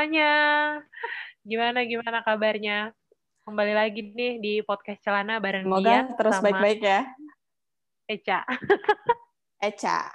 [0.00, 0.32] semuanya.
[1.44, 2.96] Gimana gimana kabarnya?
[3.44, 7.00] Kembali lagi nih di podcast Celana bareng Semoga Dian terus sama baik-baik ya.
[8.08, 8.40] Eca.
[9.68, 10.08] Eca.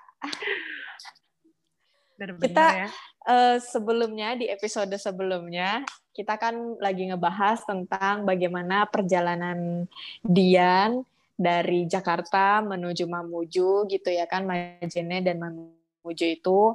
[2.18, 2.88] Bener-bener Kita ya.
[3.30, 5.86] eh, sebelumnya di episode sebelumnya
[6.18, 9.86] kita kan lagi ngebahas tentang bagaimana perjalanan
[10.26, 11.06] Dian
[11.38, 16.74] dari Jakarta menuju Mamuju gitu ya kan Majene dan Mamuju itu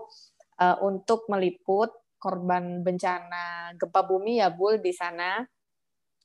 [0.63, 5.41] eh, untuk meliput korban bencana gempa bumi ya Bul di sana.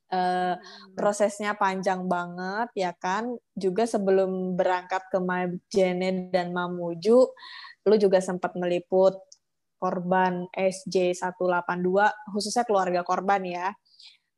[0.06, 0.56] Eh,
[0.94, 3.26] prosesnya panjang banget ya kan
[3.58, 7.26] juga sebelum berangkat ke Majene dan Mamuju
[7.90, 9.18] lu juga sempat meliput
[9.82, 11.90] korban SJ182
[12.38, 13.74] khususnya keluarga korban ya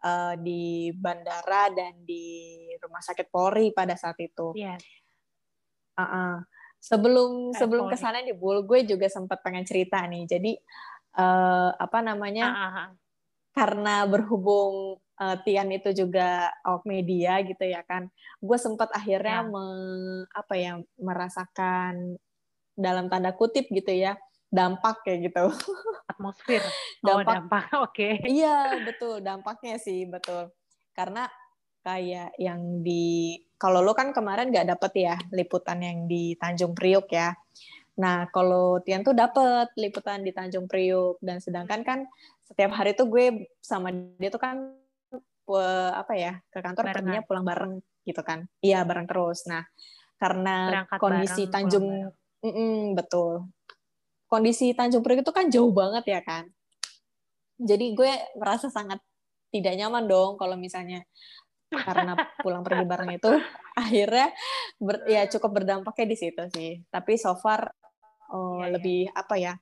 [0.07, 4.55] eh, di bandara dan di rumah sakit Polri pada saat itu.
[4.55, 4.79] Iya.
[5.99, 6.47] Uh-uh.
[6.79, 7.93] Sebelum Kayak sebelum Polri.
[7.93, 10.23] ke sana nih Bul, gue juga sempat pengen cerita nih.
[10.29, 10.55] Jadi
[11.17, 12.45] eh, apa namanya?
[12.47, 12.89] Ah, ah, ah.
[13.51, 18.05] karena berhubung eh, Tian itu juga awak media gitu ya kan,
[18.37, 19.49] gue sempat akhirnya Ya.
[19.49, 22.21] me- apa ya merasakan
[22.77, 24.13] dalam tanda kutip gitu ya
[24.47, 25.49] dampak kayak gitu.
[26.13, 26.61] Atmosfer.
[27.03, 27.63] Oh, Dampak dampak.
[27.89, 28.09] Oke.
[28.23, 30.53] iya betul dampaknya sih betul
[30.93, 31.25] karena
[31.81, 37.09] kayak yang di kalau lo kan kemarin nggak dapet ya liputan yang di Tanjung Priuk
[37.09, 37.33] ya.
[37.97, 41.99] Nah, kalau Tian tuh dapet liputan di Tanjung Priuk dan sedangkan kan
[42.45, 44.55] setiap hari tuh gue sama dia tuh kan
[45.95, 46.95] apa ya ke kantor Barengan.
[46.99, 47.73] perginya pulang bareng
[48.05, 48.45] gitu kan.
[48.61, 49.49] Iya, bareng terus.
[49.49, 49.65] Nah,
[50.21, 51.85] karena Berangkat kondisi bareng, Tanjung.
[52.45, 53.49] Mm-mm, betul.
[54.29, 56.45] Kondisi Tanjung Priok itu kan jauh banget ya kan.
[57.57, 59.01] Jadi gue merasa sangat
[59.49, 61.01] tidak nyaman dong kalau misalnya
[61.73, 62.13] karena
[62.45, 63.31] pulang pergi bareng itu
[63.81, 64.29] akhirnya
[64.77, 66.85] ber- ya cukup berdampaknya di situ sih.
[66.91, 67.71] Tapi so far
[68.29, 68.73] oh, Iya, iya.
[68.73, 69.53] lebih apa ya?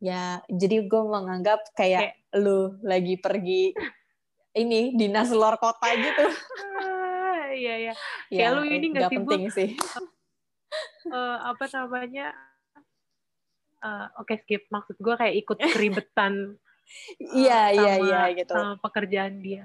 [0.00, 3.76] Ya jadi gue menganggap kayak lu lagi pergi
[4.52, 6.24] ini dinas luar kota gitu.
[6.80, 7.92] Ah, iya, iya.
[8.30, 9.74] Ya, lu ini nggak penting sih.
[11.06, 12.30] Eh, apa namanya?
[13.80, 14.70] Eh, Oke, skip.
[14.70, 16.56] Maksud gue kayak ikut keribetan
[17.20, 18.54] Iya, iya, sama- iya gitu.
[18.54, 19.64] sama pekerjaan dia.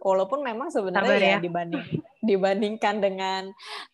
[0.00, 1.38] Walaupun memang sebenarnya Sabar ya, ya.
[1.40, 1.84] dibanding
[2.28, 3.42] dibandingkan dengan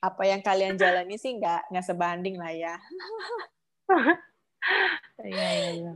[0.02, 2.74] apa yang kalian jalani sih nggak nggak sebanding lah ya.
[5.18, 5.90] Iya, iya, iya.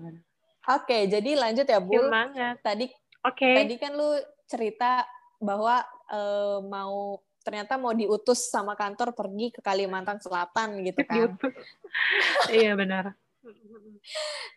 [0.71, 1.99] Oke, jadi lanjut ya Bu.
[1.99, 2.63] Semangat.
[2.63, 2.87] Tadi
[3.27, 3.51] Oke.
[3.59, 5.03] tadi kan lu cerita
[5.43, 11.35] bahwa eh, mau ternyata mau diutus sama kantor pergi ke Kalimantan Selatan gitu kan.
[12.55, 13.13] Iya, benar.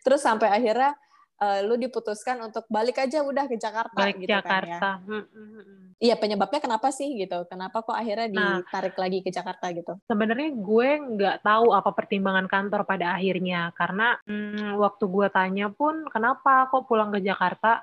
[0.00, 0.96] Terus sampai akhirnya
[1.36, 4.40] eh, lu diputuskan untuk balik aja udah ke Jakarta Balik gitu kan ya.
[4.40, 4.90] Jakarta.
[5.04, 5.84] Mm, mm, mm.
[5.96, 7.48] Iya, penyebabnya kenapa sih gitu?
[7.48, 8.60] Kenapa kok akhirnya Nah.
[8.60, 9.96] ditarik lagi ke Jakarta gitu?
[10.04, 16.04] Sebenarnya gue nggak tahu apa pertimbangan kantor pada akhirnya karena mm, waktu gue tanya pun
[16.08, 17.80] kenapa kok pulang ke Jakarta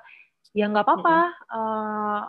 [0.54, 1.16] ya nggak apa-apa
[1.50, 2.20] eh,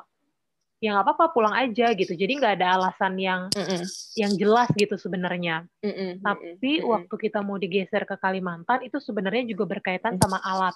[0.81, 3.81] ya nggak apa-apa pulang aja gitu jadi nggak ada alasan yang Mm-mm,
[4.13, 6.89] yang jelas gitu sebenarnya mm-mm, tapi mm-mm.
[6.89, 10.21] waktu kita mau digeser ke Kalimantan itu sebenarnya juga berkaitan Mm.
[10.21, 10.75] sama alat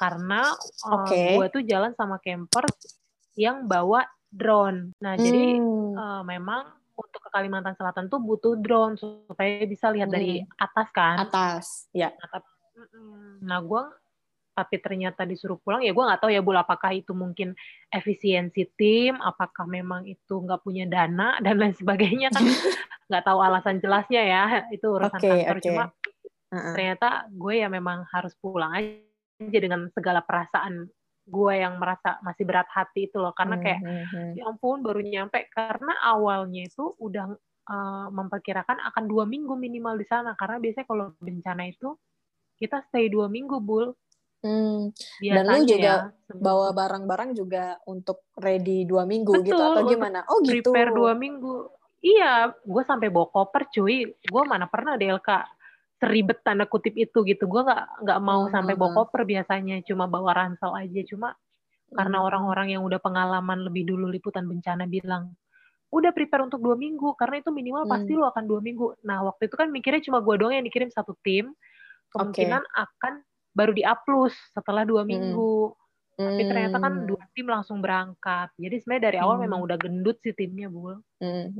[0.00, 1.22] karena eh, Oke.
[1.36, 2.96] gue tuh jalan sama campers
[3.36, 5.92] yang bawa drone nah jadi Hmm.
[6.00, 6.62] eh, memang
[6.96, 11.16] untuk ke Kalimantan Selatan tuh butuh drone supaya bisa lihat dari atas kan.
[11.20, 12.48] atas ya Nah, tapi,
[13.44, 13.82] nah gue
[14.50, 17.56] tapi ternyata disuruh pulang ya gue nggak tahu ya bul apakah itu mungkin
[17.88, 22.44] efisiensi tim, apakah memang itu nggak punya dana dan lain sebagainya kan
[23.08, 25.64] nggak tahu alasan jelasnya ya itu urusan Oke, kantor oke.
[25.64, 25.84] cuma
[26.50, 26.72] Heeh.
[26.76, 29.09] ternyata gue ya memang harus pulang aja
[29.48, 30.84] dengan segala perasaan
[31.30, 33.32] gue yang merasa masih berat hati itu loh.
[33.32, 34.30] Karena kayak Hmm, hmm, hmm.
[34.36, 35.48] ya ampun baru nyampe.
[35.48, 37.32] Karena awalnya itu udah
[37.70, 40.36] eh, memperkirakan akan dua minggu minimal di sana.
[40.36, 41.96] Karena biasanya kalau bencana itu
[42.60, 43.96] kita stay dua minggu bul.
[44.40, 45.96] Hmm, biasanya Dan lu juga ya
[46.32, 50.18] bawa barang-barang juga untuk ready dua minggu gitu Betul, atau untuk gimana?
[50.28, 50.72] Oh gitu.
[50.72, 51.68] prepare dua minggu.
[52.00, 54.08] Iya gue sampai bawa koper cuy.
[54.08, 55.59] Gue mana pernah DLK
[56.00, 58.98] seribet tanda kutip itu gitu gue nggak nggak mau Hmm, sampai hmm, bawa hmm.
[59.04, 61.36] koper biasanya cuma bawa ransel aja cuma
[61.92, 62.26] karena Hmm.
[62.32, 65.36] orang-orang yang udah pengalaman lebih dulu liputan bencana bilang
[65.90, 67.92] udah prepare untuk dua minggu karena itu minimal Hmm.
[67.92, 70.88] pasti lu akan dua minggu nah waktu itu kan mikirnya cuma gue doang yang dikirim
[70.88, 71.52] satu tim
[72.16, 73.20] kemungkinan akan
[73.52, 73.82] baru di
[74.54, 75.10] setelah dua Hmm.
[75.12, 75.74] minggu
[76.20, 77.08] tapi ternyata kan Hmm.
[77.10, 79.44] dua tim langsung berangkat jadi sebenarnya dari awal Hmm.
[79.50, 81.52] memang udah gendut sih timnya bul Hmm,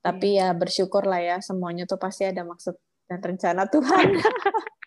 [0.00, 2.72] Tapi ya bersyukur lah ya semuanya tuh pasti ada maksud
[3.04, 4.16] dan rencana Tuhan.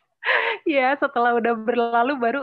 [0.75, 2.41] ya setelah udah berlalu baru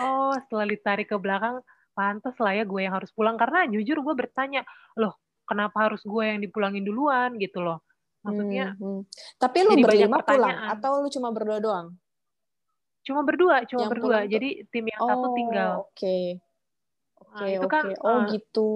[0.00, 1.60] oh setelah ditarik ke belakang
[1.92, 4.64] pantas lah ya gue yang harus pulang karena jujur gue bertanya
[4.96, 7.84] loh kenapa harus gue yang dipulangin duluan gitu loh
[8.24, 9.36] maksudnya Hmm, hmm.
[9.40, 11.88] Tapi lu berlima pulang atau lu cuma berdua doang?
[13.00, 14.18] Cuma berdua, cuma Yang berdua.
[14.28, 15.70] Jadi tim yang satu Oh, tinggal.
[15.88, 16.36] Oke.
[17.16, 17.72] Nah, Oke, itu oke.
[17.72, 18.70] kan, Oh, eh, gitu.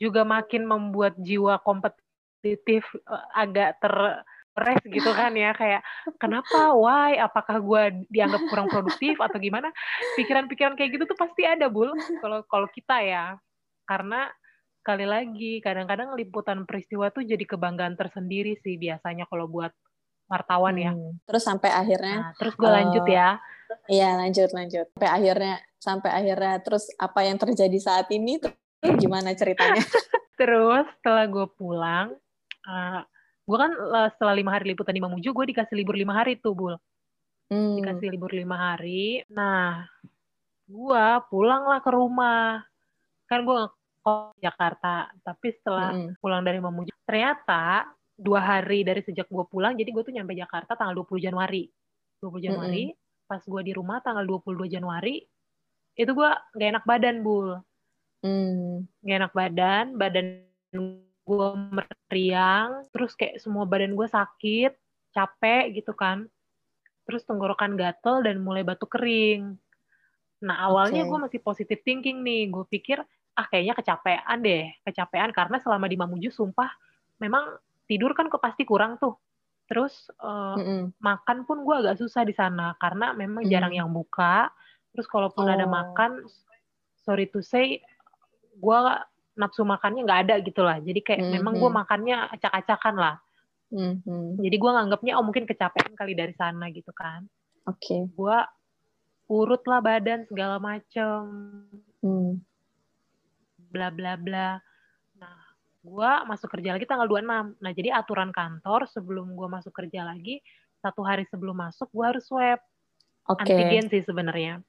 [0.00, 5.54] Juga makin membuat jiwa kompetitif eh, agak terpres gitu kan ya.
[5.54, 5.82] Kayak
[6.18, 9.70] kenapa, why, apakah gue dianggap kurang produktif atau gimana?
[10.18, 11.94] Pikiran-pikiran kayak gitu tuh pasti ada, Bul.
[12.22, 13.38] Kalau kalau kita ya.
[13.84, 14.30] Karena
[14.80, 19.72] sekali lagi, kadang-kadang liputan peristiwa tuh jadi kebanggaan tersendiri sih biasanya kalau buat
[20.28, 20.92] wartawan ya.
[20.92, 21.20] Hmm.
[21.28, 23.36] Terus sampai akhirnya Nah, terus gue lanjut ya.
[23.88, 28.52] Iya lanjut lanjut sampai akhirnya sampai akhirnya terus apa yang terjadi saat ini tuh
[29.00, 29.80] gimana ceritanya?
[30.40, 32.12] Terus setelah gue pulang,
[33.44, 36.52] gue kan eh, setelah lima hari liputan di Mamuju, gue dikasih libur lima hari tuh,
[36.52, 36.74] Bul.
[37.52, 37.76] Hmm.
[37.78, 39.22] Dikasih libur lima hari.
[39.30, 39.84] Nah,
[40.66, 42.64] gue pulanglah ke rumah.
[43.28, 43.58] Kan gue
[44.36, 45.08] di Jakarta.
[45.24, 46.20] Tapi setelah Mm-mm.
[46.20, 50.76] pulang dari Mamuju, ternyata dua hari dari sejak gue pulang, jadi gue tuh nyampe Jakarta
[50.76, 51.66] tanggal 20 Januari.
[52.22, 52.88] 20 Januari,
[53.28, 55.20] pas gue di rumah tanggal 22 Januari,
[55.98, 57.58] itu gue gak enak badan, Bul.
[58.24, 58.88] Hmm.
[59.04, 60.26] Gak enak badan, badan
[61.24, 64.72] gue meriang, terus kayak semua badan gue sakit,
[65.12, 66.24] capek gitu kan.
[67.04, 69.60] Terus tenggorokan gatel dan mulai batuk kering.
[70.40, 71.08] Nah awalnya Oke.
[71.12, 73.04] gue masih positive thinking nih, gue pikir
[73.34, 76.70] ah kayaknya kecapean deh, kecapean karena selama di Mamuju sumpah
[77.18, 79.16] memang tidur kan kok pasti kurang tuh.
[79.68, 80.96] Terus eh, Mm-mm.
[81.00, 83.52] makan pun gue agak susah di sana karena memang Hmm.
[83.52, 84.48] jarang yang buka.
[84.96, 85.72] Terus kalaupun ada Oh.
[85.72, 86.24] makan,
[87.00, 87.80] sorry to say,
[88.54, 88.78] gue
[89.34, 90.78] nafsu makannya nggak ada gitu lah.
[90.78, 91.78] Jadi kayak Hmm, memang gue hmm.
[91.82, 93.16] makannya acak-acakan lah.
[93.74, 94.38] Mhm.
[94.38, 97.26] Jadi gue nganggapnya oh mungkin kecapean kali dari sana gitu kan.
[97.66, 98.06] Oke.
[98.14, 98.38] Gue
[99.26, 101.20] urut lah badan segala macem,
[102.04, 102.38] Hmm.
[103.72, 104.60] bla bla bla.
[105.18, 105.38] Nah,
[105.82, 107.56] gue masuk kerja lagi tanggal 26.
[107.58, 110.44] Nah, jadi aturan kantor sebelum gue masuk kerja lagi,
[110.84, 112.60] satu hari sebelum masuk gue harus swab.
[113.24, 113.48] Oke.
[113.48, 114.60] Antigen sih sebenarnya.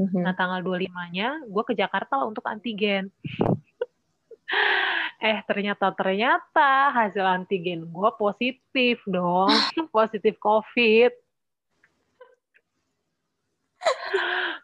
[0.00, 0.24] Mhm.
[0.24, 3.12] Nah, tanggal 25-nya gue ke Jakarta lah untuk antigen.
[5.20, 9.52] eh, ternyata-ternyata hasil antigen gue positif dong.
[9.92, 11.12] positif COVID.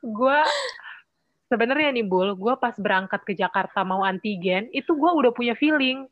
[0.07, 0.39] gue
[1.49, 6.07] sebenarnya nih Bul, gue pas berangkat ke Jakarta mau antigen, itu gue udah punya feeling.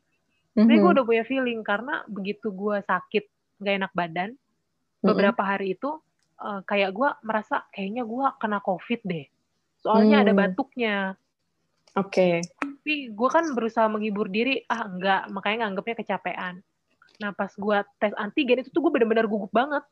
[0.53, 0.95] Sebenarnya gue Mhm.
[0.99, 3.23] udah punya feeling karena begitu gue sakit,
[3.61, 5.05] gak enak badan, Mhm.
[5.05, 6.01] beberapa hari itu
[6.37, 9.25] eh, kayak gue merasa kayaknya gue kena covid deh
[9.77, 10.41] soalnya ada Hmm.
[10.41, 10.95] batuknya
[11.93, 12.43] Oke.
[12.51, 16.59] tapi gue kan berusaha menghibur diri ah enggak makanya nganggapnya kecapean
[17.15, 19.85] nah pas gue tes antigen itu tuh gue benar-benar gugup banget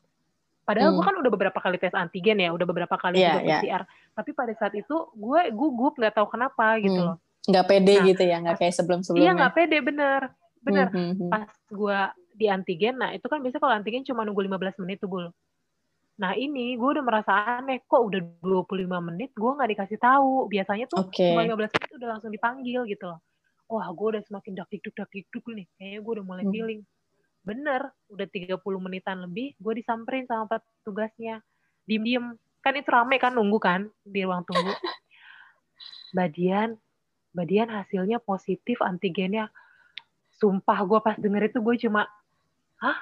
[0.62, 0.96] padahal Hmm.
[0.96, 3.58] gue kan udah beberapa kali tes antigen ya udah beberapa kali Iya, juga iya.
[3.58, 3.82] PCR
[4.12, 7.08] tapi pada saat itu gue gugup nggak tahu kenapa gitu Hmm.
[7.12, 9.32] loh Nggak pede Nah, gitu ya, nggak kayak iya sebelum-sebelumnya.
[9.34, 10.20] nggak pede bener
[10.58, 11.28] bener Mhm, mhm.
[11.28, 11.98] pas gue
[12.34, 15.28] di antigen, nah itu kan biasa kalau antigen cuma nunggu 15 menit tuh, Bul.
[16.14, 20.46] Nah ini gue udah merasa aneh, kok udah 25 menit gue nggak dikasih tahu.
[20.46, 21.34] Biasanya tuh Oke.
[21.34, 23.20] cuma 15 menit udah langsung dipanggil gitu loh.
[23.66, 26.54] Wah gue udah semakin dak dikduk dak dikduk nih, kayaknya gue udah mulai Hmm.
[26.54, 26.80] feeling.
[27.44, 31.44] Bener, udah 30 menitan lebih, gue disamperin sama petugasnya.
[31.84, 34.72] Diem-diem, kan itu rame kan nunggu kan di ruang tunggu.
[36.16, 36.78] Badian,
[37.34, 39.50] Badian hasilnya positif antigennya.
[40.40, 42.06] Sumpah gue pas denger itu gue cuma,
[42.80, 42.98] hah?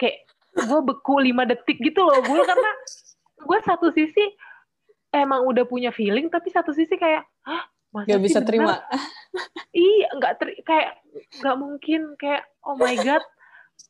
[0.00, 2.70] Kayak gue beku 5 detik gitu loh gue karena
[3.44, 4.22] gue satu sisi
[5.10, 7.62] emang udah punya feeling tapi satu sisi kayak, hah?
[7.94, 8.48] Masa sih bisa bener?
[8.50, 8.74] terima.
[9.70, 10.90] Iya, nggak ter kayak
[11.38, 13.22] nggak mungkin kayak oh my god.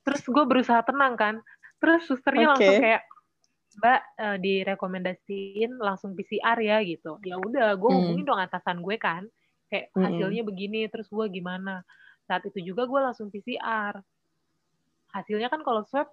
[0.05, 1.41] Terus gue berusaha tenang kan.
[1.81, 2.61] Terus susternya Oke.
[2.61, 3.03] langsung kayak
[3.75, 7.17] Mbak eh, direkomendasiin langsung PCR ya gitu.
[7.25, 7.99] Ya udah, gue Hmm.
[8.05, 9.25] hubungin dong atasan gue kan.
[9.73, 10.05] Kayak Mm-mm.
[10.05, 11.81] hasilnya begini, terus gue gimana.
[12.29, 13.97] Saat itu juga gue langsung PCR.
[15.17, 16.13] Hasilnya kan kalau swab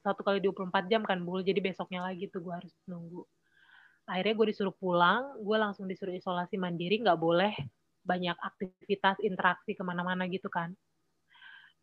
[0.00, 3.22] satu kali 24 jam kan bul, jadi besoknya lagi tuh gue harus nunggu.
[4.08, 7.52] Akhirnya gue disuruh pulang, gue langsung disuruh isolasi mandiri, nggak boleh
[8.00, 10.72] banyak aktivitas interaksi ke mana-mana gitu kan.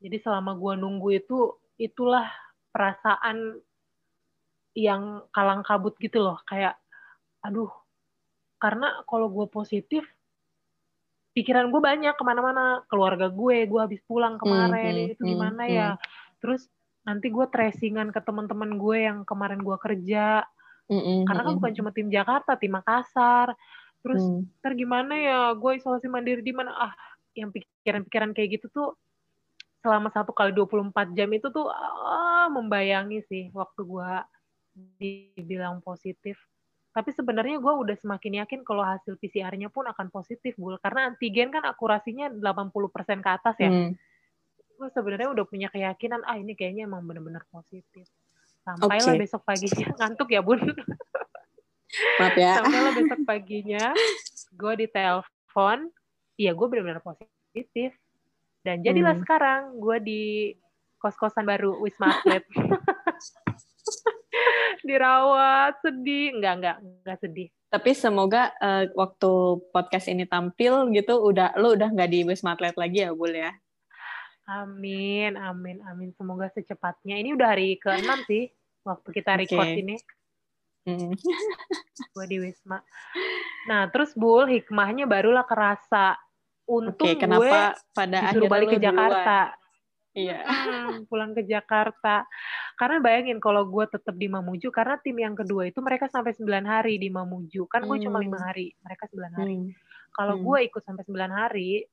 [0.01, 2.25] Jadi selama gue nunggu itu, itulah
[2.73, 3.61] perasaan
[4.77, 6.77] yang kalang kabut gitu loh, kayak
[7.41, 7.69] aduh,
[8.61, 10.05] karena kalau gue positif,
[11.33, 15.63] pikiran gue banyak ke mana-mana, keluarga gue, gue habis pulang kemarin, Hmm, hmm, itu gimana
[15.65, 15.89] hmm, ya,
[16.41, 16.69] terus
[17.07, 20.43] nanti gue tracingan ke teman-teman gue yang kemarin gue kerja,
[20.91, 23.55] Mm-mm, karena kan bukan cuma tim Jakarta, tim Makassar,
[24.03, 24.43] terus Hmm.
[24.59, 26.75] ntar gimana ya gue isolasi mandiri di mana?
[26.75, 26.93] Ah
[27.37, 28.89] yang pikiran-pikiran kayak gitu tuh
[29.79, 34.11] selama satu kali 24 jam itu tuh ah, membayangi sih waktu gue
[34.99, 36.35] dibilang positif.
[36.91, 40.81] Tapi sebenarnya gue udah semakin yakin kalau hasil PCR-nya pun akan positif bul.
[40.81, 43.69] Karena antigen kan akurasinya 80% ke atas ya.
[43.69, 43.93] Hmm.
[44.77, 48.05] Gue sebenarnya udah punya keyakinan ah ini kayaknya emang bener-bener positif
[48.67, 49.21] Sampailah Oke.
[49.23, 50.59] besok paginya ngantuk ya bun.
[52.19, 52.59] Maaf ya.
[52.59, 53.95] Sampailah besok paginya
[54.51, 55.87] gue ditelepon.
[56.35, 57.95] Iya gue benar-benar positif.
[58.67, 59.23] Dan jadilah Hmm.
[59.23, 60.21] sekarang gue di
[60.99, 62.43] kos-kosan baru Wisma Atlet.
[64.83, 66.35] Dirawat, sedih.
[66.35, 67.47] Enggak, enggak, enggak sedih.
[67.71, 69.31] Tapi semoga eh, waktu
[69.71, 73.55] podcast ini tampil gitu, udah lu udah nggak di Wisma Atlet lagi ya, Bul ya?
[74.47, 76.15] Amin, amin, amin.
[76.15, 77.19] Semoga secepatnya.
[77.19, 78.47] Ini udah hari ke-6 sih,
[78.81, 79.97] waktu kita record ini.
[80.87, 81.11] Hmm.
[82.15, 82.79] gue di Wisma.
[83.67, 86.15] Nah, terus Bul, hikmahnya barulah kerasa.
[86.63, 87.59] Untung Oke, kenapa gue
[87.91, 89.39] pada disuruh akhirnya balik ke Jakarta.
[89.51, 90.15] duluan?
[90.15, 90.39] Iya.
[90.47, 92.23] Hmm, pulang ke Jakarta.
[92.79, 96.63] Karena bayangin kalau gue tetap di Mamuju, karena tim yang kedua itu mereka sampai 9
[96.63, 97.67] hari di Mamuju.
[97.67, 98.31] Kan gue cuma Hmm.
[98.31, 99.55] lima hari, mereka 9 hari.
[99.59, 99.75] Hmm.
[100.15, 100.43] Kalau Hmm.
[100.47, 101.83] gue ikut sampai 9 hari,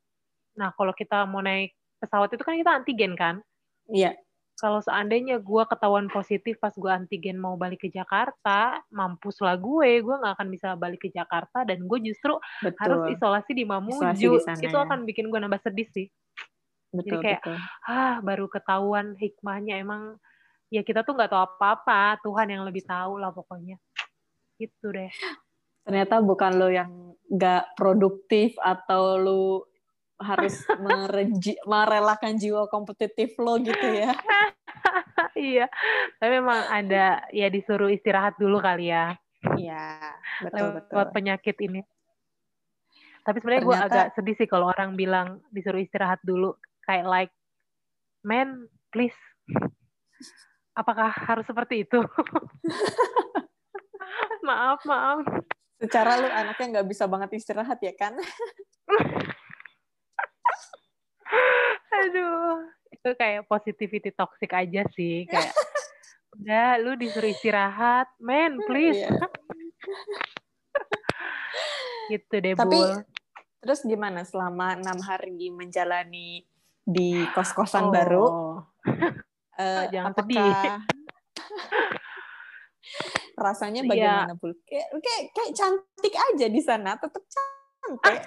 [0.55, 3.41] nah kalau kita mau naik pesawat itu kan kita antigen kan?
[3.91, 4.17] Iya.
[4.55, 9.99] Kalau seandainya gue ketahuan positif pas gue antigen mau balik ke Jakarta, mampus lah gue,
[9.99, 13.15] gue nggak akan bisa balik ke Jakarta dan gue justru harus Betul.
[13.19, 13.99] isolasi di Mamuju.
[13.99, 14.87] Isolasi di sana, itu ya.
[14.87, 16.07] akan bikin gue nambah sedih sih.
[16.95, 17.59] Betul, kayak- betul.
[17.91, 20.23] Ah, baru ketahuan hikmahnya emang
[20.71, 23.83] ya kita tuh nggak tahu apa-apa, Tuhan yang lebih tahu lah pokoknya.
[24.55, 25.11] Gitu deh.
[25.83, 29.67] Ternyata bukan lo yang nggak produktif atau lu
[30.19, 34.15] harus mereji, merelakan jiwa kompetitif lo gitu ya.
[35.39, 35.67] iya.
[36.19, 39.19] Tapi memang ada ya disuruh istirahat dulu kali ya.
[39.59, 39.85] Iya,
[40.41, 40.93] betul betul.
[40.97, 41.81] lewat penyakit ini.
[43.25, 46.57] Tapi sebenarnya gue agak sedih sih kalau orang bilang disuruh istirahat dulu.
[46.85, 47.33] Kayak like,
[48.21, 49.17] man, please.
[50.77, 52.05] Apakah harus seperti itu?
[54.49, 55.25] maaf, maaf.
[55.81, 58.13] Secara lu anaknya nggak bisa banget istirahat ya kan?
[62.15, 62.63] Aduh,
[62.95, 65.27] itu kayak positivity toxic aja sih.
[65.27, 65.51] Kayak,
[66.39, 69.03] udah lu disuruh istirahat, man, please.
[69.03, 69.19] Iya.
[72.15, 73.03] gitu deh, Tapi Bul.
[73.59, 76.47] terus gimana selama enam hari menjalani
[76.87, 77.91] di kos-kosan Oh.
[77.91, 78.27] baru?
[79.59, 80.87] eh, jangan apakah
[83.35, 83.91] rasanya Iya.
[83.91, 84.55] bagaimana Bul?
[84.71, 88.23] Kayak, kayak kayak cantik aja di sana, tetap cantik.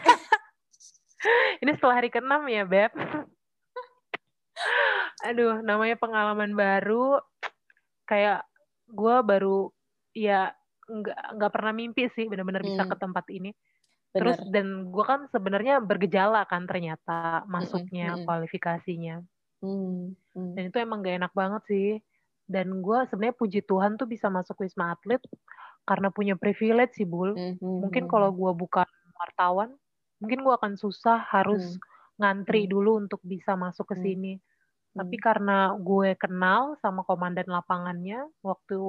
[1.63, 2.91] Ini setelah hari ke-6 ya, Beb.
[5.25, 7.17] Aduh, namanya pengalaman baru.
[8.05, 8.45] Kayak
[8.87, 9.71] gue baru,
[10.13, 10.53] ya
[10.87, 12.91] nggak nggak pernah mimpi sih benar-benar bisa Hmm.
[12.91, 13.51] ke tempat ini.
[14.15, 14.53] Terus Benar.
[14.55, 18.25] dan gue kan sebenarnya bergejala kan ternyata masuknya mm-mm.
[18.25, 19.21] kualifikasinya.
[19.59, 20.53] Hmm, hmm.
[20.55, 21.89] Dan itu emang gak enak banget sih.
[22.47, 25.19] Dan gue sebenarnya puji Tuhan tuh bisa masuk Wisma Atlet
[25.83, 27.35] karena punya privilege sih, Bul.
[27.35, 28.11] Hmm, hmm, Mungkin hmm.
[28.11, 28.87] kalau gue bukan
[29.19, 29.75] wartawan,
[30.23, 31.75] mungkin gue akan susah harus
[32.17, 32.71] ngantri Hmm.
[32.71, 34.03] dulu untuk bisa masuk ke Hmm.
[34.07, 34.33] sini.
[34.39, 34.43] Hmm.
[35.21, 38.79] Karena gue kenal sama komandan lapangannya, waktu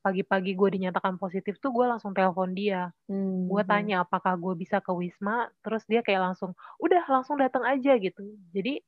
[0.00, 2.92] pagi-pagi gue dinyatakan positif tuh gue langsung telepon dia.
[3.08, 3.70] Hmm, Gue hmm.
[3.70, 8.24] tanya apakah gue bisa ke Wisma, terus dia kayak langsung, udah langsung datang aja gitu.
[8.52, 8.80] Jadi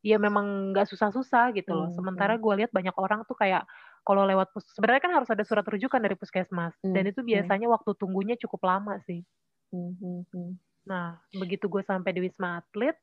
[0.00, 1.92] ya memang nggak susah-susah gitu loh.
[1.92, 3.68] Hmm, Sementara gue lihat banyak orang tuh kayak
[4.08, 7.28] kalau lewat pus, sebenarnya kan harus ada surat rujukan dari puskesmas, Hmm, dan itu hmm.
[7.28, 9.20] biasanya waktu tunggunya cukup lama sih.
[9.68, 10.50] Hmm, hmm, hmm.
[10.88, 12.96] Nah, begitu gue sampai di Wisma Atlet,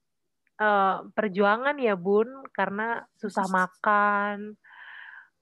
[0.59, 4.55] eh, perjuangan ya bun, karena susah makan,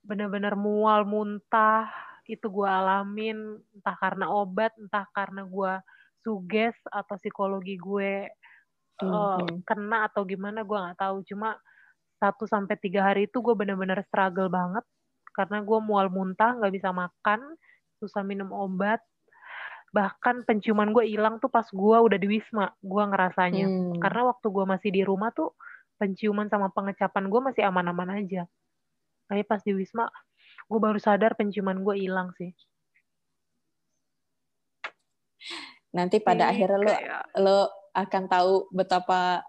[0.03, 1.89] bener-bener mual muntah,
[2.27, 5.73] itu gue alamin, entah karena obat, entah karena gue
[6.23, 8.31] suges atau psikologi gue
[9.01, 9.57] Hmm, eh, hmm.
[9.65, 11.25] kena atau gimana gue nggak tahu.
[11.25, 11.57] Cuma
[12.21, 14.85] satu sampai tiga hari itu gue bener-bener struggle banget
[15.33, 17.57] karena gue mual muntah, nggak bisa makan,
[17.97, 19.01] susah minum obat,
[19.93, 23.65] bahkan penciuman gue hilang tuh pas gue udah di wisma, gue ngerasanya.
[23.69, 23.93] Hmm.
[24.01, 25.53] Karena waktu gue masih di rumah tuh
[26.01, 28.49] penciuman sama pengecapan gue masih aman-aman aja.
[29.29, 30.09] Tapi pas di wisma,
[30.65, 32.49] gue baru sadar penciuman gue hilang sih.
[35.93, 37.59] Nanti pada Jadi akhirnya lo kayak- lo
[37.93, 39.45] akan tahu betapa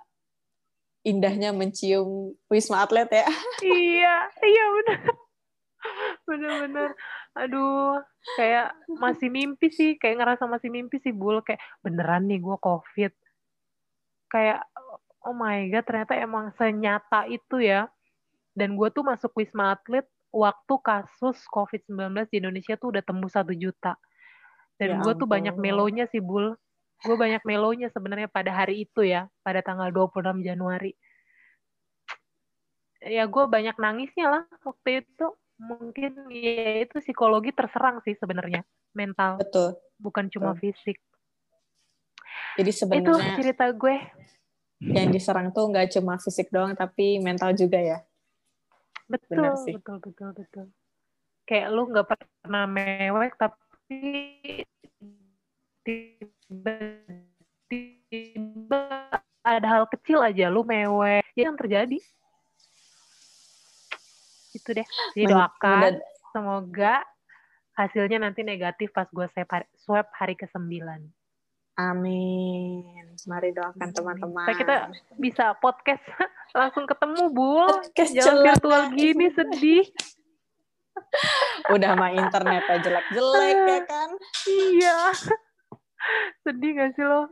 [1.01, 3.25] indahnya mencium Wisma Atlet ya.
[3.65, 5.01] iya, iya benar.
[6.25, 6.97] Bener-bener.
[7.37, 8.01] Aduh,
[8.41, 11.45] kayak masih mimpi sih, kayak ngerasa masih mimpi sih, Bul.
[11.45, 13.13] Kayak beneran nih gue COVID.
[14.33, 14.65] Kayak,
[15.25, 17.89] oh my God, ternyata emang senyata itu ya.
[18.57, 23.55] Dan gue tuh masuk Wisma Atlet waktu kasus COVID-19 di Indonesia tuh udah tembus satu
[23.55, 23.95] juta.
[24.75, 26.57] Dan Ya gue tuh banyak melonya sih, Bul.
[27.05, 30.97] Gue banyak melonya sebenarnya pada hari itu ya, pada tanggal 26 Januari.
[33.05, 35.29] Ya gue banyak nangisnya lah waktu itu.
[35.55, 39.79] Mungkin ya itu psikologi terserang sih sebenarnya, mental, Betul.
[40.03, 40.75] bukan cuma Betul.
[40.75, 40.99] fisik.
[42.59, 43.97] Jadi Itu sebenarnya cerita gue.
[44.85, 47.99] yang diserang tuh nggak cuma fisik doang tapi mental juga ya.
[49.09, 49.73] Betul, Benar sih.
[49.79, 50.67] betul, betul, betul.
[51.45, 54.41] kayak lu nggak pernah mewek tapi
[55.85, 56.81] tiba-tiba
[59.45, 62.01] ada hal kecil aja lu mewek ya yang terjadi
[64.55, 65.99] itu deh jadi doakan
[66.31, 67.03] semoga
[67.75, 69.27] hasilnya nanti negatif pas gue
[69.83, 70.71] swab hari ke-9
[71.75, 72.87] Amin.
[73.27, 74.47] Mari doakan teman-teman.
[74.55, 76.03] Kita bisa podcast
[76.59, 77.67] langsung ketemu, Bu.
[77.67, 79.83] Podcast Jangan virtual gini sedih.
[81.75, 84.11] Udah mah internetnya jelek-jelek ya kan?
[84.47, 84.99] Iya.
[86.47, 87.27] Sedih gak sih lo?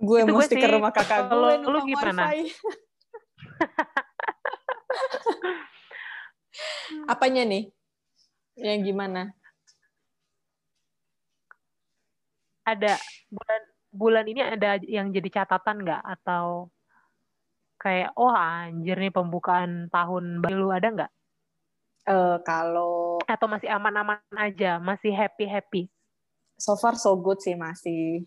[0.00, 2.32] Gue Itu mesti gue ke rumah kakak gue lu gimana?
[7.08, 7.72] Apanya nih?
[8.56, 9.32] Yang gimana?
[12.62, 12.94] Ada
[13.32, 16.72] bulan bulan ini ada yang jadi catatan nggak atau
[17.82, 21.12] kayak oh anjir nih pembukaan tahun baru ada nggak?
[22.02, 25.82] Uh, kalau atau masih aman-aman aja, masih happy happy.
[26.58, 28.26] So far so good sih masih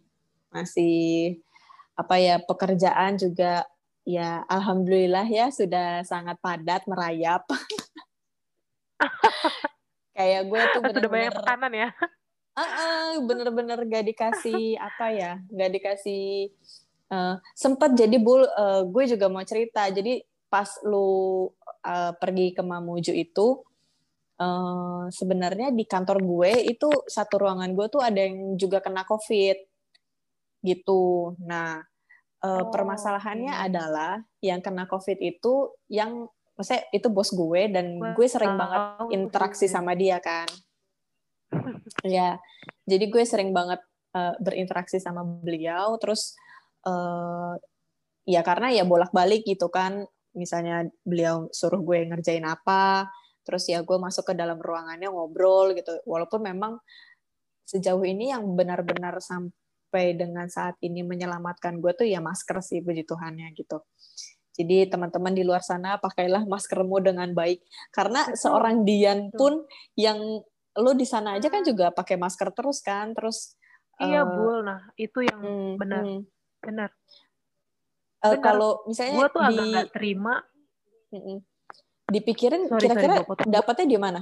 [0.52, 1.40] masih
[1.96, 3.64] apa ya pekerjaan juga
[4.04, 7.48] ya alhamdulillah ya sudah sangat padat merayap.
[10.18, 11.90] kayak gue tuh bener-bener sudah banyak tekanan ya.
[12.56, 16.56] Uh, bener-bener gak dikasih apa ya gak dikasih
[17.12, 19.88] uh, sempet jadi bul uh, gue juga mau cerita.
[19.92, 21.52] Jadi pas lu
[21.84, 23.60] uh, pergi ke Mamuju itu
[24.40, 29.60] uh, sebenarnya di kantor gue itu satu ruangan gue tuh ada yang juga kena covid
[30.64, 31.36] gitu.
[31.44, 31.84] Nah
[32.40, 38.28] uh, oh, permasalahannya adalah yang kena covid itu yang maksudnya itu bos gue dan gue
[38.28, 38.82] sering banget
[39.12, 40.48] interaksi sama dia kan.
[42.04, 42.42] Ya
[42.90, 43.80] jadi gue sering banget
[44.18, 46.34] uh, berinteraksi sama beliau terus
[46.84, 47.54] uh,
[48.26, 50.08] ya karena ya bolak-balik gitu kan.
[50.36, 53.08] Misalnya beliau suruh gue ngerjain apa
[53.46, 55.96] terus ya gue masuk ke dalam ruangannya ngobrol gitu.
[56.08, 56.82] Walaupun memang
[57.66, 63.04] sejauh ini yang benar-benar sampai dengan saat ini menyelamatkan gue tuh ya masker sih puji
[63.08, 63.82] Tuhannya gitu
[64.56, 67.60] jadi teman-teman di luar sana pakailah maskermu dengan baik.
[67.92, 69.68] Karena seorang Dian pun
[70.00, 70.40] yang
[70.76, 71.70] lo di sana aja kan hmm.
[71.76, 73.60] juga pakai masker terus kan terus
[74.00, 74.64] iya uh, bul.
[74.64, 76.04] Nah itu yang hmm, benar.
[76.08, 76.22] hmm.
[76.64, 76.90] benar.
[78.24, 80.34] Uh, kalau misalnya gue tuh di, agak gak terima.
[82.06, 84.22] Dipikirin kira-kira dapatnya di mana?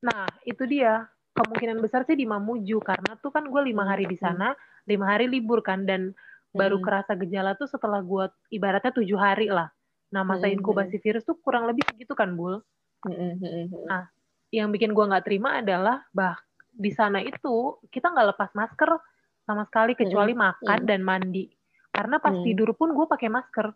[0.00, 1.04] Nah itu dia.
[1.34, 2.78] Kemungkinan besar sih di Mamuju.
[2.78, 4.54] Karena tuh kan gue lima hari di sana
[4.88, 5.84] lima hari libur kan.
[5.84, 6.14] Dan
[6.54, 9.68] baru kerasa gejala tuh setelah gue ibaratnya tujuh hari lah.
[10.14, 12.62] Nah masa inkubasi virus tuh kurang lebih segitu kan bul?
[13.90, 14.06] Nah
[14.54, 16.38] yang bikin gue nggak terima adalah bah
[16.70, 18.90] di sana itu kita nggak lepas masker
[19.42, 21.50] sama sekali kecuali makan dan mandi.
[21.90, 23.68] Karena pas tidur pun gue pakai masker.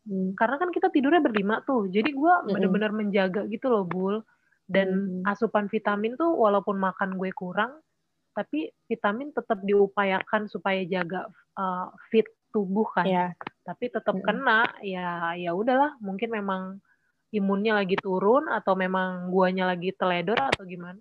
[0.00, 0.32] Mm.
[0.32, 2.56] karena kan kita tidurnya berlima tuh jadi gue mm.
[2.56, 4.18] bener-bener menjaga gitu loh bul.
[4.70, 7.82] Dan asupan vitamin tuh walaupun makan gue kurang
[8.32, 11.26] tapi vitamin tetap diupayakan supaya jaga
[11.58, 13.30] uh, fit tubuh kan yeah.
[13.62, 14.24] tapi tetap mm.
[14.26, 16.82] kena ya ya udahlah mungkin memang
[17.30, 20.98] imunnya lagi turun atau memang guanya lagi teledor atau gimana?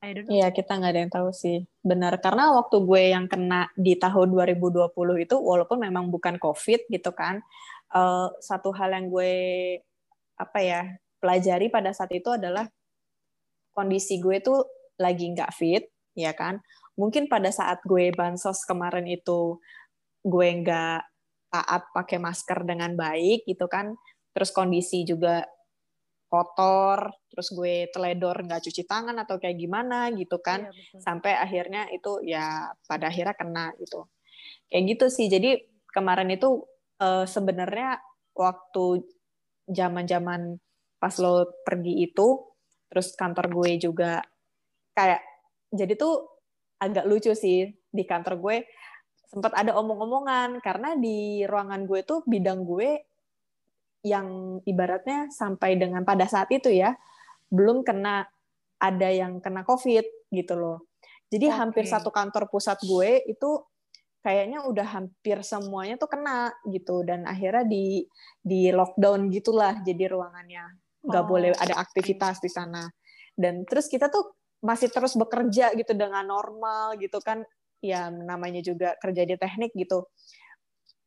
[0.00, 1.68] Iya, kita nggak ada yang tahu sih.
[1.84, 4.88] Benar, karena waktu gue yang kena di tahun 2020
[5.28, 7.44] itu, walaupun memang bukan COVID gitu kan,
[7.92, 9.32] uh, satu hal yang gue
[10.40, 10.88] apa ya
[11.20, 12.64] pelajari pada saat itu adalah
[13.76, 14.64] kondisi gue tuh
[14.96, 15.84] lagi nggak fit,
[16.14, 16.60] ya kan?
[16.98, 19.58] Mungkin pada saat gue bansos kemarin itu
[20.20, 21.00] gue nggak
[21.50, 23.96] taat pakai masker dengan baik gitu kan,
[24.30, 25.42] terus kondisi juga
[26.30, 31.90] kotor, terus gue teledor nggak cuci tangan atau kayak gimana gitu kan, iya, sampai akhirnya
[31.90, 34.06] itu ya pada akhirnya kena gitu,
[34.70, 35.26] kayak gitu sih.
[35.26, 35.58] Jadi
[35.90, 36.62] kemarin itu
[37.02, 37.98] uh, sebenarnya
[38.38, 39.02] waktu
[39.66, 40.54] zaman-zaman
[41.02, 42.46] pas lo pergi itu,
[42.86, 44.22] terus kantor gue juga
[44.94, 45.22] kayak
[45.70, 46.26] jadi tuh
[46.82, 48.56] agak lucu sih di kantor gue
[49.30, 52.98] sempat ada omong-omongan karena di ruangan gue tuh bidang gue
[54.02, 56.96] yang ibaratnya sampai dengan pada saat itu ya
[57.52, 58.26] belum kena
[58.80, 60.88] ada yang kena COVID gitu loh.
[61.30, 61.58] Jadi okay.
[61.60, 63.60] hampir satu kantor pusat gue itu
[64.24, 68.04] kayaknya udah hampir semuanya tuh kena gitu dan akhirnya di
[68.40, 70.64] di lockdown gitulah jadi ruangannya
[71.00, 71.28] nggak oh.
[71.28, 72.84] boleh ada aktivitas di sana
[73.32, 77.44] dan terus kita tuh masih terus bekerja gitu dengan normal gitu kan.
[77.80, 80.08] Ya namanya juga kerja di teknik gitu.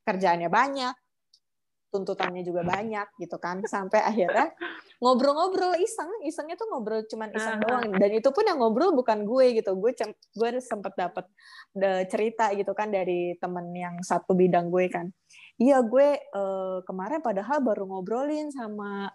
[0.04, 0.96] Kerjaannya banyak
[1.94, 3.62] tuntutannya juga banyak gitu kan.
[3.70, 4.50] Sampai akhirnya
[4.98, 6.10] ngobrol-ngobrol iseng.
[6.26, 7.94] Isengnya tuh ngobrol cuman iseng doang.
[7.94, 9.78] Dan itu pun yang ngobrol bukan gue gitu.
[9.78, 9.94] Gue
[10.34, 11.30] gue sempet dapet
[12.10, 15.14] cerita gitu kan dari temen yang satu bidang gue kan.
[15.62, 19.14] Iya gue uh, kemarin padahal baru ngobrolin sama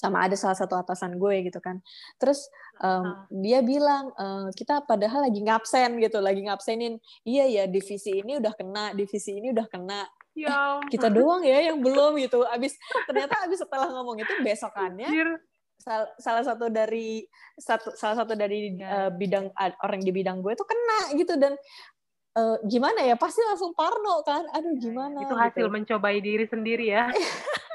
[0.00, 1.84] sama ada salah satu atasan gue gitu kan.
[2.16, 2.48] Terus
[2.80, 6.96] um, dia bilang e, kita padahal lagi ngabsen gitu lagi ngabsenin
[7.28, 10.08] iya ya divisi ini udah kena divisi ini udah kena.
[10.32, 12.48] Ya kita doang ya yang belum gitu.
[12.48, 15.36] Abis ternyata abis setelah ngomong itu besokannya
[15.80, 17.24] sal salah satu dari
[17.56, 21.56] satu salah satu dari uh, bidang uh, orang di bidang gue itu kena gitu dan
[22.36, 24.44] uh, gimana ya pasti langsung parno kan.
[24.56, 25.72] Aduh iya, gimana itu hasil gitu.
[25.72, 27.08] mencobai diri sendiri ya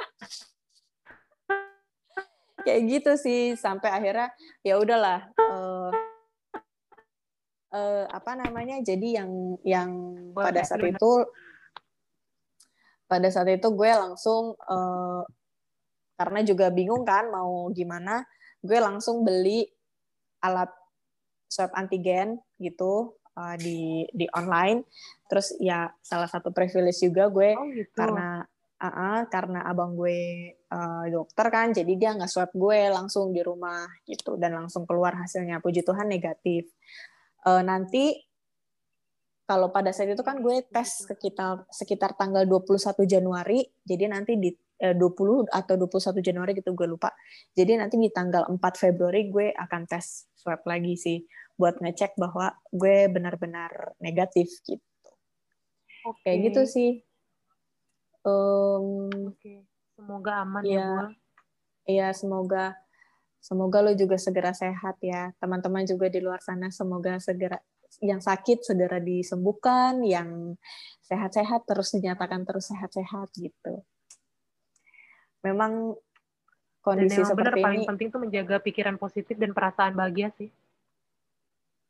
[2.66, 4.34] kayak gitu sih sampai akhirnya
[4.66, 5.94] ya udahlah uh,
[7.70, 9.30] uh, apa namanya jadi yang
[9.62, 9.90] yang
[10.34, 11.12] pada saat itu
[13.06, 15.22] pada saat itu gue langsung uh,
[16.18, 18.26] karena juga bingung kan mau gimana
[18.66, 19.70] gue langsung beli
[20.42, 20.74] alat
[21.46, 24.88] swab antigen gitu uh, di di online
[25.30, 27.94] terus ya salah satu privilege juga gue oh, gitu.
[27.94, 28.42] karena
[28.76, 33.40] uh -uh, karena abang gue uh, dokter kan jadi dia nggak swab gue langsung di
[33.40, 35.64] rumah gitu dan langsung keluar hasilnya.
[35.64, 36.68] Puji Tuhan negatif.
[37.46, 38.26] Uh, nanti
[39.46, 44.50] kalau pada saat itu kan gue tes sekitar sekitar tanggal 21 Januari jadi nanti di
[44.82, 47.14] eh, 20 atau 21 Januari gitu gue lupa.
[47.54, 51.22] Jadi nanti di tanggal 4 Februari gue akan tes swab lagi sih
[51.56, 54.82] buat ngecek bahwa gue benar-benar negatif gitu.
[56.06, 56.38] Okay.
[56.38, 56.90] kayak gitu sih
[58.26, 59.62] Um, Oke,
[59.94, 61.06] semoga aman ya, ya
[61.86, 62.74] Iya, semoga
[63.38, 65.30] semoga lo juga segera sehat ya.
[65.38, 67.62] Teman-teman juga di luar sana semoga segera
[68.02, 70.58] yang sakit segera disembuhkan, yang
[71.06, 73.86] sehat-sehat terus dinyatakan terus sehat-sehat gitu.
[75.46, 75.94] Memang
[76.82, 80.50] kondisi dan seperti benar, ini paling penting tuh menjaga pikiran positif dan perasaan bahagia sih.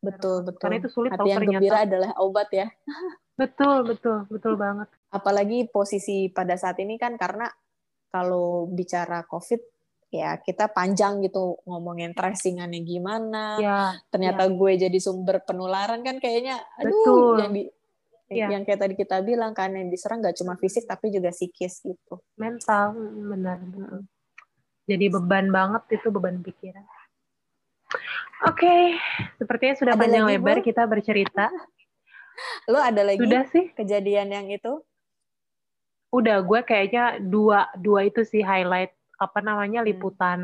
[0.03, 0.59] Betul, betul.
[0.59, 1.63] Karena itu sulit Hati yang ternyata.
[1.63, 2.67] gembira adalah obat ya.
[3.35, 4.87] Betul, betul, betul banget.
[5.11, 7.51] Apalagi posisi pada saat ini kan karena
[8.07, 9.59] kalau bicara COVID
[10.07, 13.59] ya kita panjang gitu ngomongin tracingannya gimana.
[13.59, 14.55] Ya, Ternyata ya.
[14.55, 17.35] gue jadi sumber penularan kan kayaknya aduh betul.
[17.43, 17.63] yang di
[18.31, 18.47] ya.
[18.55, 22.23] yang kayak tadi kita bilang kan yang diserang gak cuma fisik tapi juga psikis gitu.
[22.39, 23.59] Mental, benar.
[23.59, 24.07] benar.
[24.85, 26.85] Jadi beban banget itu beban pikiran.
[28.45, 28.83] Oke, okay.
[29.39, 31.49] sepertinya sudah Ada panjang lebar kita bercerita.
[32.71, 33.71] Lo ada lagi Sudah sih.
[33.75, 34.81] kejadian yang itu?
[36.11, 39.87] Udah, gue kayaknya dua dua itu sih highlight apa namanya hmm.
[39.87, 40.39] liputan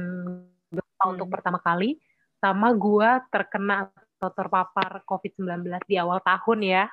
[0.71, 1.11] hmm.
[1.15, 1.99] untuk pertama kali
[2.41, 6.85] sama gue terkena atau terpapar COVID-19 di awal tahun ya.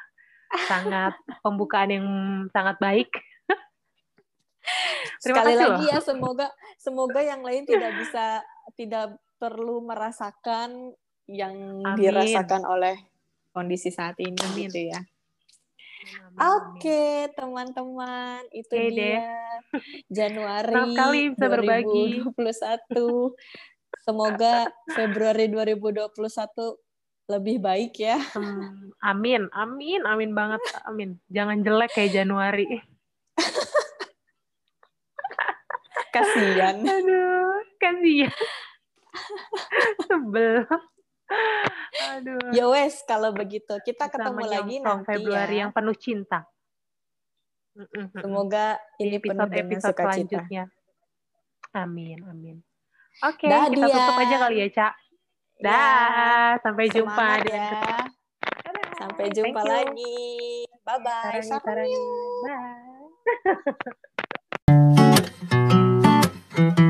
[0.64, 1.12] Sangat
[1.44, 2.06] pembukaan yang
[2.52, 3.10] sangat baik.
[5.24, 5.92] Terima Sekali lagi loh.
[5.92, 6.46] ya semoga
[6.80, 8.40] semoga yang lain tidak bisa
[8.76, 10.92] tidak perlu merasakan
[11.28, 12.00] yang Amin.
[12.00, 12.96] dirasakan oleh
[13.52, 14.68] kondisi saat ini Amin.
[14.68, 15.00] gitu ya.
[16.38, 19.18] Oke, okay, teman-teman, itu okay, dia deh.
[20.06, 21.54] Januari kali bisa 2021.
[21.58, 22.06] Berbagi.
[24.06, 26.14] Semoga Februari 2021
[27.28, 28.16] lebih baik ya.
[28.32, 31.20] Hmm, amin, amin, amin banget, amin.
[31.28, 32.64] Jangan jelek kayak Januari.
[36.14, 36.80] kasihan.
[36.80, 38.32] Aduh, kasihan.
[40.08, 40.64] Sebel.
[41.98, 42.54] Aduh.
[42.54, 45.60] Ya wes kalau begitu kita ketemu lagi nanti Februari ya.
[45.66, 46.46] yang penuh cinta.
[48.18, 50.66] Semoga ini episode episode selanjutnya.
[51.74, 52.56] Amin, amin.
[53.22, 54.94] Oke, okay, kita tutup aja kali ya, Cak.
[55.58, 55.66] Ya.
[55.66, 58.06] Dah, ya, sampai jumpa ya.
[58.98, 60.66] Sampai jumpa lagi.
[60.86, 61.42] Bye bye.
[66.58, 66.84] Bye.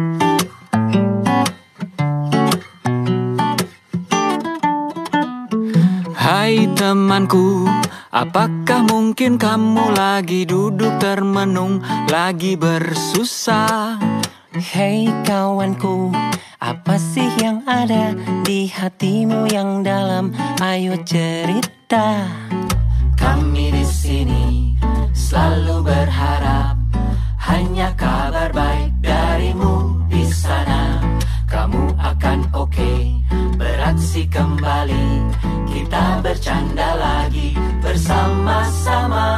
[6.79, 7.67] Temanku,
[8.15, 13.99] apakah mungkin kamu lagi duduk termenung, lagi bersusah?
[14.55, 16.15] Hei kawanku,
[16.63, 18.15] apa sih yang ada
[18.47, 20.31] di hatimu yang dalam?
[20.63, 22.31] Ayo cerita.
[23.19, 24.47] Kami di sini
[25.11, 26.79] selalu berharap
[27.51, 28.88] hanya kabar baik
[32.59, 32.93] oke.
[33.55, 35.31] Beraksi kembali.
[35.71, 39.31] Kita bercanda lagi bersama-sama.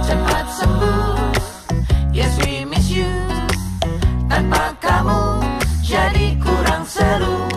[0.00, 1.32] Cepat sembuh.
[2.16, 3.08] Yes we miss you.
[4.30, 5.44] Tanpa kamu
[5.84, 7.49] jadi kurang seru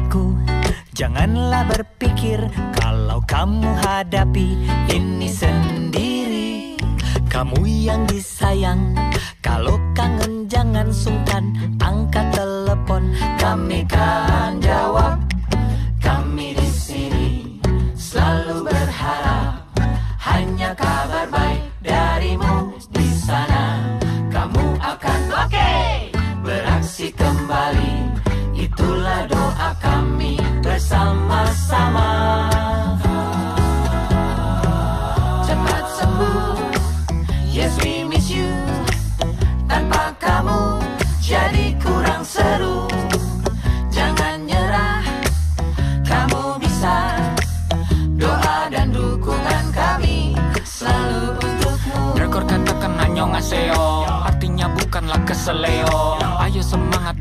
[0.00, 0.24] sahabatku
[0.90, 2.40] Janganlah berpikir
[2.76, 4.52] kalau kamu hadapi
[4.92, 6.76] ini sendiri.
[7.30, 8.92] Kamu yang disayang
[9.40, 11.56] Kalau kangen jangan sungkan.
[11.80, 14.29] Angkat telepon kami kami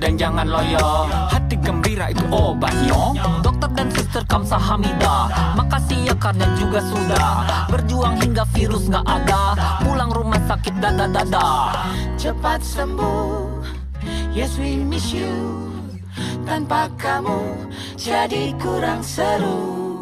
[0.09, 1.05] dan jangan loyo.
[1.29, 3.13] Hati gembira itu obatnya
[3.45, 7.29] Dokter dan suster Kamsa sahamida, Makasih ya karena juga sudah.
[7.69, 9.53] Berjuang hingga virus gak ada.
[9.85, 11.77] Pulang rumah sakit dada-dada.
[12.17, 13.61] Cepat sembuh.
[14.33, 15.29] Yes we miss you.
[16.41, 19.93] Tanpa kamu jadi kurang seru.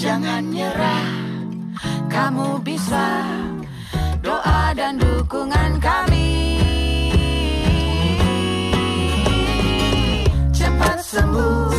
[0.00, 1.12] Jangan nyerah.
[2.08, 3.20] Kamu bisa.
[4.24, 6.15] Doa dan dukungan kami.
[11.08, 11.75] 散步。